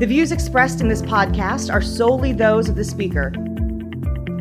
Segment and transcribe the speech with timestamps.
[0.00, 3.34] The views expressed in this podcast are solely those of the speaker.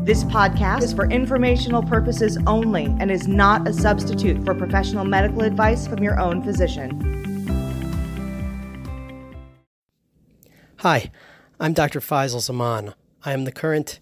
[0.03, 5.41] This podcast is for informational purposes only and is not a substitute for professional medical
[5.41, 6.97] advice from your own physician.
[10.77, 11.11] Hi,
[11.59, 11.99] I'm Dr.
[11.99, 12.93] Faisal Zaman.
[13.25, 13.99] I am the current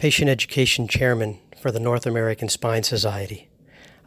[0.00, 3.48] Patient Education Chairman for the North American Spine Society.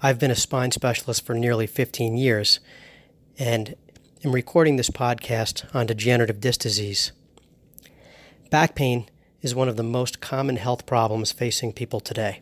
[0.04, 2.60] I've been a spine specialist for nearly 15 years
[3.40, 3.76] and
[4.24, 7.12] am recording this podcast on degenerative disc disease.
[8.52, 9.10] Back pain
[9.42, 12.42] is one of the most common health problems facing people today.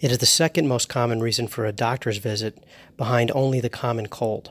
[0.00, 2.62] It is the second most common reason for a doctor's visit,
[2.96, 4.50] behind only the common cold.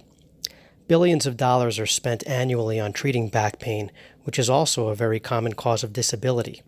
[0.89, 3.89] Billions of dollars are spent annually on treating back pain,
[4.23, 6.61] which is also a very common cause of disability.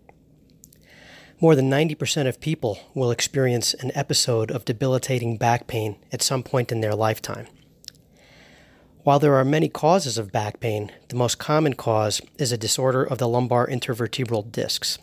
[1.41, 6.41] More than 90% of people will experience an episode of debilitating back pain at some
[6.41, 7.47] point in their lifetime.
[9.07, 13.05] While there are many causes of back pain, the most common cause is a disorder
[13.05, 14.99] of the lumbar intervertebral discs.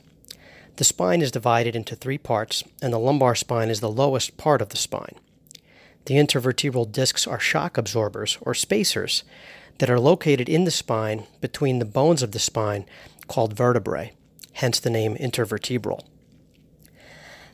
[0.76, 4.60] The spine is divided into three parts, and the lumbar spine is the lowest part
[4.60, 5.14] of the spine.
[6.04, 9.24] The intervertebral discs are shock absorbers, or spacers,
[9.78, 12.84] that are located in the spine between the bones of the spine
[13.26, 14.12] called vertebrae,
[14.52, 16.04] hence the name intervertebral.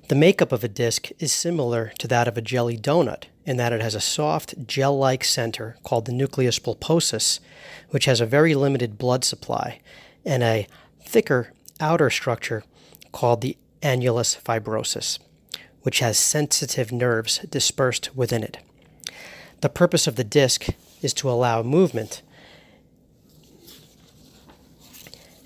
[0.09, 3.73] The makeup of a disc is similar to that of a jelly donut in that
[3.73, 7.41] it has a soft, gel like center called the nucleus pulposus,
[7.89, 9.81] which has a very limited blood supply,
[10.25, 10.69] and a
[11.05, 12.63] thicker outer structure
[13.11, 15.19] called the annulus fibrosus,
[15.83, 18.59] which has sensitive nerves dispersed within it.
[19.63, 20.69] The purpose of the disc
[21.03, 22.23] is to allow movement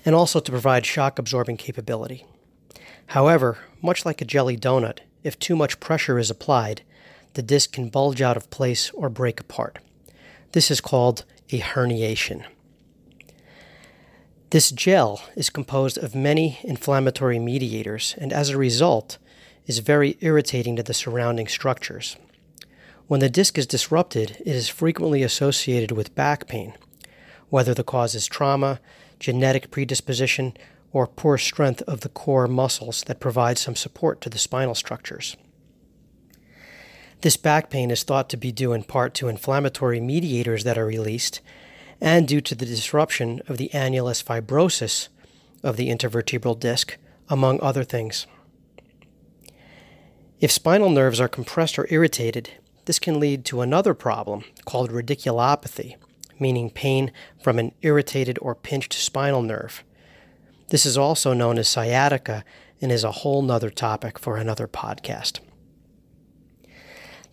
[0.05, 2.23] and also to provide shock absorbing capability.
[3.07, 6.83] However, much like a jelly donut, if too much pressure is applied,
[7.35, 9.79] the disc can bulge out of place or break apart.
[10.53, 12.45] This is called a herniation.
[14.49, 19.17] This gel is composed of many inflammatory mediators and as a result
[19.67, 22.15] is very irritating to the surrounding structures.
[23.07, 26.73] When the disc is disrupted, it is frequently associated with back pain,
[27.49, 28.79] whether the cause is trauma,
[29.19, 30.55] genetic predisposition,
[30.93, 35.35] or poor strength of the core muscles that provide some support to the spinal structures.
[37.25, 40.85] This back pain is thought to be due in part to inflammatory mediators that are
[40.85, 41.41] released
[41.99, 45.07] and due to the disruption of the annulus fibrosus
[45.63, 46.97] of the intervertebral disc,
[47.27, 48.27] among other things.
[50.39, 52.51] If spinal nerves are compressed or irritated,
[52.85, 55.95] this can lead to another problem called radiculopathy,
[56.39, 57.11] meaning pain
[57.41, 59.83] from an irritated or pinched spinal nerve.
[60.67, 62.45] This is also known as sciatica
[62.83, 65.39] and is a whole nother topic for another podcast.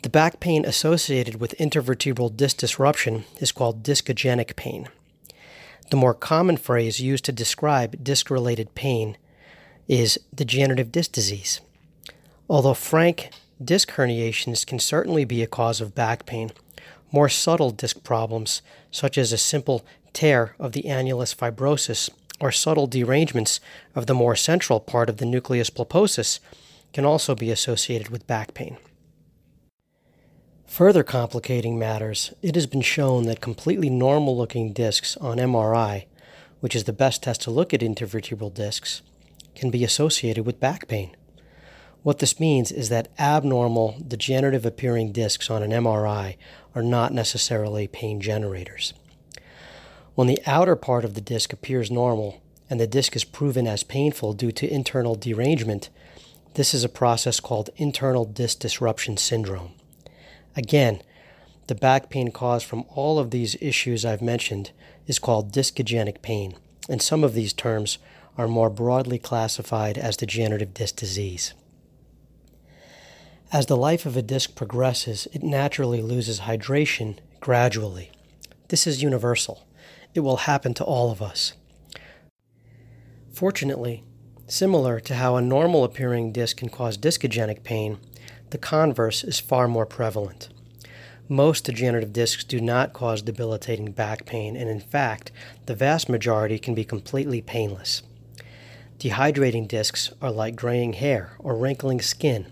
[0.03, 4.89] The back pain associated with intervertebral disc disruption is called discogenic pain.
[5.91, 9.17] The more common phrase used to describe disc related pain
[9.87, 11.61] is degenerative disc disease.
[12.49, 13.31] Although frank
[13.65, 16.51] disc herniations can certainly be a cause of back pain,
[17.13, 22.89] more subtle disc problems, such as a simple tear of the annulus fibrosus or subtle
[22.89, 23.61] derangements
[23.95, 26.41] of the more central part of the nucleus pulposus
[26.93, 28.79] can also be associated with back pain.
[30.72, 36.06] Further complicating matters, it has been shown that completely normal looking discs on MRI,
[36.60, 39.03] which is the best test to look at intervertebral discs,
[39.55, 41.15] can be associated with back pain.
[42.03, 46.38] What this means is that abnormal, degenerative appearing discs on an MRI
[46.75, 48.94] are not necessarily pain generators.
[50.15, 52.41] When the outer part of the disc appears normal
[52.71, 55.91] and the disc is proven as painful due to internal derangement,
[56.54, 59.75] this is a process called internal disc disruption syndrome.
[60.57, 61.03] Again,
[61.67, 64.73] the back pain caused from all of these issues I've mentioned
[65.07, 66.57] is called discogenic pain,
[66.89, 67.99] and some of these terms
[68.37, 71.55] are more broadly classified as degenerative disc disease.
[73.53, 78.11] As the life of a disc progresses, it naturally loses hydration gradually.
[78.69, 79.67] This is universal
[80.15, 81.55] it will happen to all of us.
[83.33, 84.05] Fortunately,
[84.47, 87.98] similar to how a normal appearing disc can cause discogenic pain,
[88.53, 90.51] the converse is far more prevalent.
[91.27, 95.33] Most degenerative discs do not cause debilitating back pain, and in fact,
[95.65, 98.03] the vast majority can be completely painless.
[98.99, 102.47] Dehydrating discs are like graying hair or wrinkling skin.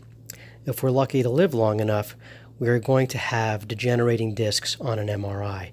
[0.64, 2.16] If we're lucky to live long enough,
[2.58, 5.72] we are going to have degenerating discs on an MRI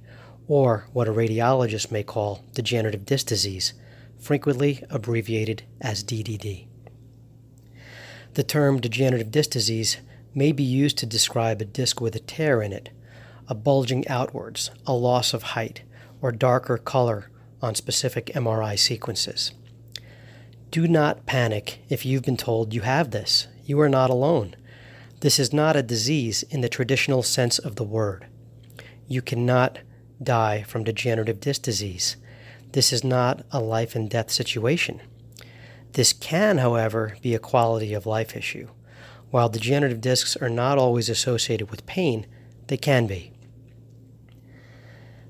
[0.49, 3.73] or what a radiologist may call degenerative disc disease,
[4.19, 6.67] frequently abbreviated as DDD.
[8.33, 9.97] The term degenerative disc disease
[10.37, 12.91] may be used to describe a disc with a tear in it,
[13.47, 15.81] a bulging outwards, a loss of height,
[16.21, 19.51] or darker color on specific MRI sequences.
[20.69, 23.47] Do not panic if you've been told you have this.
[23.65, 24.55] You are not alone.
[25.21, 28.27] This is not a disease in the traditional sense of the word.
[29.07, 29.79] You cannot
[30.21, 32.15] die from degenerative disc disease.
[32.73, 35.01] This is not a life and death situation.
[35.93, 38.67] This can, however, be a quality of life issue.
[39.37, 42.25] While degenerative discs are not always associated with pain,
[42.69, 43.33] they can be.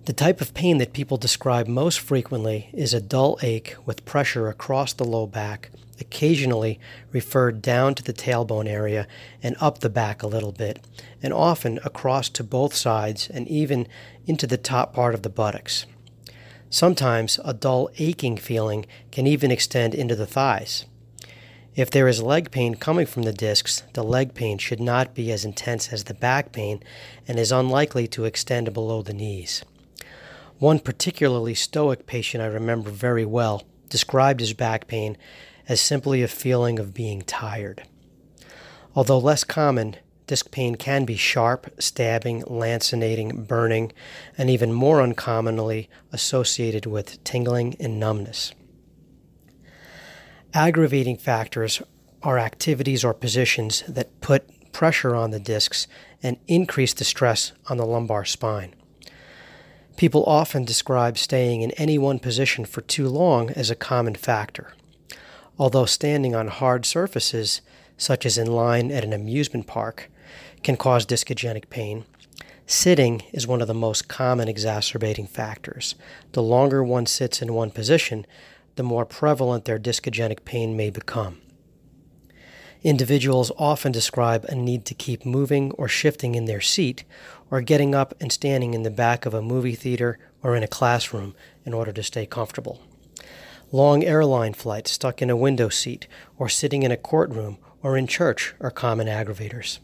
[0.06, 4.48] The type of pain that people describe most frequently is a dull ache with pressure
[4.48, 6.80] across the low back, occasionally
[7.12, 9.08] referred down to the tailbone area
[9.44, 10.88] and up the back a little bit,
[11.22, 13.90] and often across to both sides and even
[14.26, 15.86] into the top part of the buttocks.
[16.70, 20.86] Sometimes a dull aching feeling can even extend into the thighs.
[21.78, 25.32] If there is leg pain coming from the discs, the leg pain should not be
[25.32, 26.82] as intense as the back pain
[27.28, 29.64] and is unlikely to extend below the knees.
[30.58, 35.18] One particularly stoic patient I remember very well described his back pain
[35.70, 37.84] as simply a feeling of being tired.
[38.96, 43.92] Although less common, disc pain can be sharp, stabbing, lancinating, burning,
[44.36, 48.52] and even more uncommonly associated with tingling and numbness.
[50.58, 51.84] Aggravating factors
[52.24, 55.86] are activities or positions that put pressure on the discs
[56.24, 58.74] and increase the stress on the lumbar spine.
[59.98, 64.74] People often describe staying in any one position for too long as a common factor.
[65.60, 67.62] Although standing on hard surfaces,
[67.96, 70.10] such as in line at an amusement park,
[70.64, 72.04] can cause discogenic pain,
[72.66, 75.94] sitting is one of the most common exacerbating factors.
[76.32, 78.26] The longer one sits in one position,
[78.78, 81.42] the more prevalent their discogenic pain may become.
[82.84, 87.04] Individuals often describe a need to keep moving or shifting in their seat
[87.52, 90.68] or getting up and standing in the back of a movie theater or in a
[90.68, 91.36] classroom
[91.66, 92.82] in order to stay comfortable.
[93.72, 96.08] Long airline flights stuck in a window seat
[96.38, 99.80] or sitting in a courtroom or in church are common aggravators.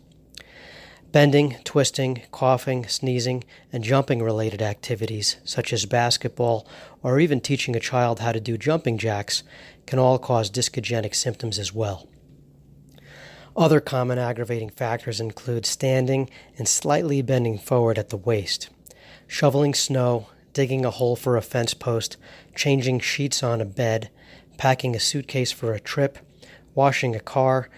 [1.14, 6.68] Bending, twisting, coughing, sneezing, and jumping related activities, such as basketball
[7.04, 9.44] or even teaching a child how to do jumping jacks,
[9.86, 12.10] can all cause discogenic symptoms as well.
[13.56, 18.70] Other common aggravating factors include standing and slightly bending forward at the waist,
[19.28, 22.18] shoveling snow, digging a hole for a fence post,
[22.56, 24.10] changing sheets on a bed,
[24.58, 26.18] packing a suitcase for a trip,
[26.74, 27.70] washing a car,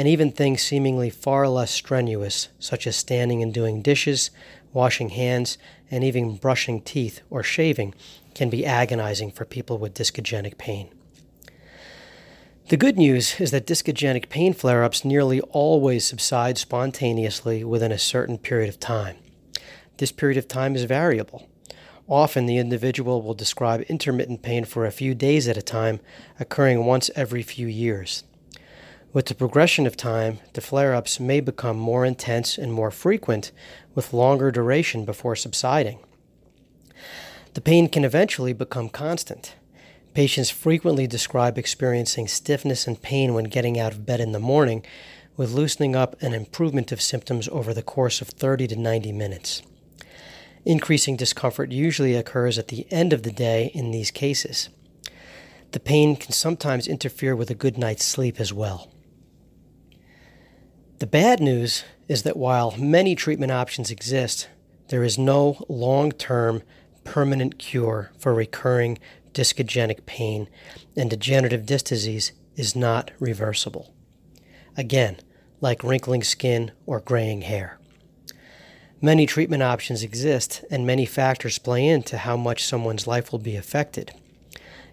[0.00, 4.30] and even things seemingly far less strenuous, such as standing and doing dishes,
[4.72, 5.58] washing hands,
[5.90, 7.94] and even brushing teeth or shaving,
[8.34, 10.88] can be agonizing for people with discogenic pain.
[12.70, 17.98] The good news is that discogenic pain flare ups nearly always subside spontaneously within a
[17.98, 19.18] certain period of time.
[19.98, 21.46] This period of time is variable.
[22.08, 26.00] Often, the individual will describe intermittent pain for a few days at a time,
[26.38, 28.24] occurring once every few years.
[29.12, 33.50] With the progression of time, the flare ups may become more intense and more frequent,
[33.92, 35.98] with longer duration before subsiding.
[37.54, 39.56] The pain can eventually become constant.
[40.14, 44.84] Patients frequently describe experiencing stiffness and pain when getting out of bed in the morning,
[45.36, 49.62] with loosening up and improvement of symptoms over the course of 30 to 90 minutes.
[50.64, 54.68] Increasing discomfort usually occurs at the end of the day in these cases.
[55.72, 58.88] The pain can sometimes interfere with a good night's sleep as well.
[61.00, 64.48] The bad news is that while many treatment options exist,
[64.88, 66.62] there is no long term
[67.04, 68.98] permanent cure for recurring
[69.32, 70.46] discogenic pain,
[70.94, 73.94] and degenerative disc disease is not reversible.
[74.76, 75.16] Again,
[75.62, 77.78] like wrinkling skin or graying hair.
[79.00, 83.56] Many treatment options exist, and many factors play into how much someone's life will be
[83.56, 84.12] affected.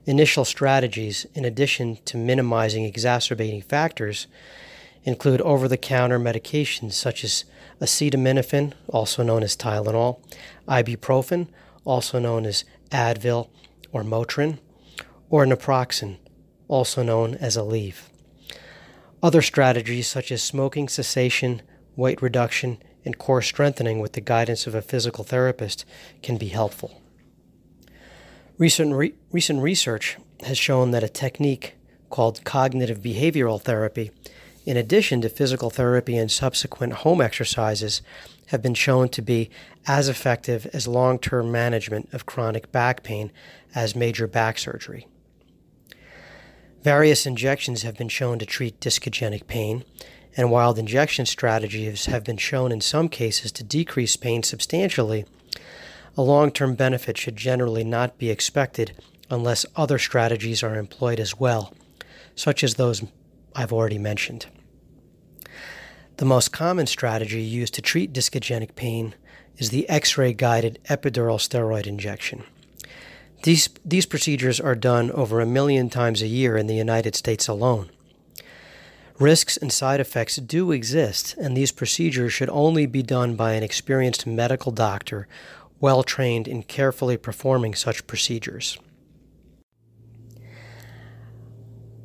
[0.06, 4.28] Initial strategies, in addition to minimizing exacerbating factors,
[5.04, 7.46] include over the counter medications such as
[7.82, 10.20] acetaminophen, also known as Tylenol,
[10.68, 11.48] ibuprofen,
[11.86, 13.50] also known as Advil,
[13.92, 14.60] or Motrin,
[15.30, 16.18] or naproxen,
[16.68, 18.10] also known as Aleve.
[19.22, 21.62] Other strategies such as smoking cessation,
[21.96, 25.86] weight reduction, and core strengthening with the guidance of a physical therapist
[26.22, 27.01] can be helpful.
[28.58, 31.75] Recent, re- recent research has shown that a technique
[32.10, 34.12] called cognitive behavioral therapy,
[34.68, 38.02] in addition to physical therapy and subsequent home exercises,
[38.48, 39.50] have been shown to be
[39.88, 43.32] as effective as long term management of chronic back pain
[43.74, 45.08] as major back surgery.
[46.84, 49.86] Various injections have been shown to treat discogenic pain,
[50.36, 55.24] and while injection strategies have been shown in some cases to decrease pain substantially,
[56.18, 58.94] A long term benefit should generally not be expected
[59.30, 61.74] unless other strategies are employed as well,
[62.36, 63.04] such as those
[63.56, 64.48] I've already mentioned.
[66.18, 69.14] The most common strategy used to treat discogenic pain
[69.60, 72.44] is the X ray guided epidural steroid injection.
[73.44, 77.48] These, these procedures are done over a million times a year in the United States
[77.48, 77.92] alone.
[79.20, 83.62] Risks and side effects do exist, and these procedures should only be done by an
[83.62, 85.28] experienced medical doctor
[85.80, 88.80] well trained in carefully performing such procedures.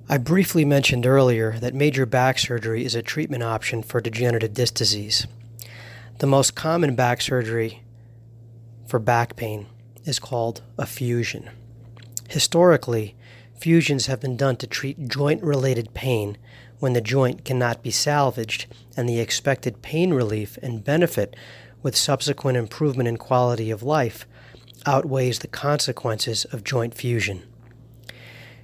[0.08, 4.74] I briefly mentioned earlier that major back surgery is a treatment option for degenerative disc
[4.74, 5.26] disease.
[6.18, 7.82] The most common back surgery
[8.86, 9.66] for back pain
[10.04, 11.50] is called a fusion.
[12.28, 13.14] Historically,
[13.54, 16.36] fusions have been done to treat joint related pain
[16.80, 18.66] when the joint cannot be salvaged
[18.96, 21.36] and the expected pain relief and benefit
[21.80, 24.26] with subsequent improvement in quality of life
[24.84, 27.44] outweighs the consequences of joint fusion.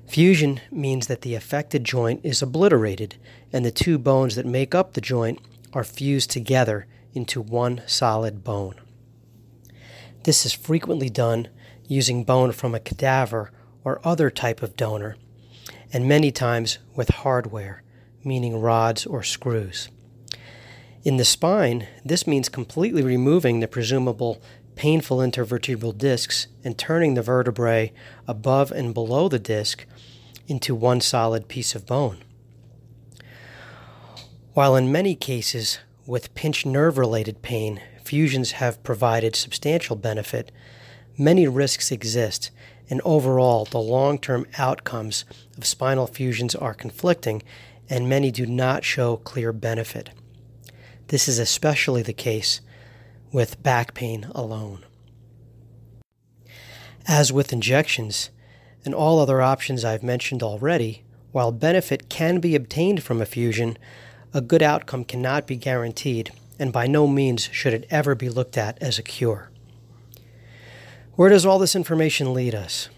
[0.09, 3.17] Fusion means that the affected joint is obliterated
[3.53, 5.39] and the two bones that make up the joint
[5.75, 8.75] are fused together into one solid bone.
[10.25, 11.49] This is frequently done
[11.87, 13.51] using bone from a cadaver
[13.85, 15.17] or other type of donor,
[15.93, 17.83] and many times with hardware,
[18.25, 19.91] meaning rods or screws.
[21.05, 24.43] In the spine, this means completely removing the presumable
[24.79, 27.93] painful intervertebral discs and turning the vertebrae
[28.29, 29.85] above and below the disc
[30.47, 32.17] into one solid piece of bone.
[34.55, 40.53] While in many cases with pinched nerve related pain, fusions have provided substantial benefit,
[41.19, 42.53] many risks exist,
[42.89, 45.25] and overall, the long term outcomes
[45.57, 47.43] of spinal fusions are conflicting,
[47.91, 50.11] and many do not show clear benefit.
[51.09, 52.61] This is especially the case
[53.33, 54.85] with back pain alone.
[57.07, 58.31] As with injections
[58.85, 63.77] and all other options I've mentioned already, while benefit can be obtained from a fusion,
[64.33, 68.57] a good outcome cannot be guaranteed, and by no means should it ever be looked
[68.57, 69.51] at as a cure.
[71.15, 72.89] Where does all this information lead us?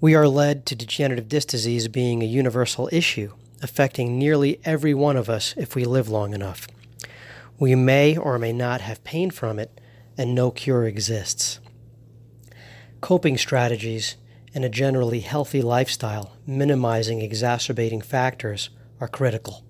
[0.00, 5.16] We are led to degenerative disc disease being a universal issue, affecting nearly every one
[5.16, 6.66] of us if we live long enough.
[7.60, 9.82] We may or may not have pain from it,
[10.16, 11.60] and no cure exists.
[13.02, 14.16] Coping strategies
[14.54, 19.62] and a generally healthy lifestyle, minimizing exacerbating factors, are critical.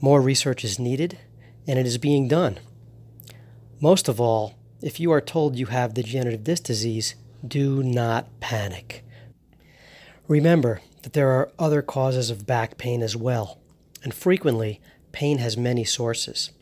[0.00, 1.18] More research is needed,
[1.66, 2.60] and it is being done.
[3.80, 7.16] Most of all, if you are told you have degenerative disc disease,
[7.46, 9.04] do not panic.
[10.28, 13.58] Remember that there are other causes of back pain as well,
[14.04, 16.52] and frequently, pain has many sources.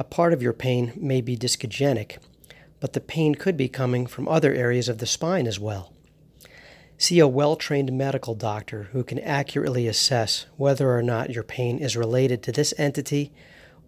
[0.00, 2.16] A part of your pain may be discogenic,
[2.80, 5.92] but the pain could be coming from other areas of the spine as well.
[6.96, 11.78] See a well trained medical doctor who can accurately assess whether or not your pain
[11.78, 13.30] is related to this entity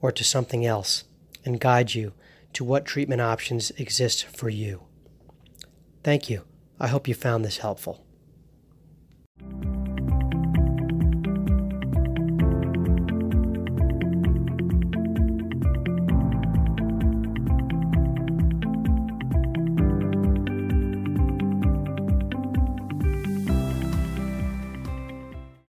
[0.02, 1.04] or to something else
[1.46, 2.12] and guide you
[2.52, 4.82] to what treatment options exist for you.
[6.04, 6.44] Thank you.
[6.78, 8.04] I hope you found this helpful.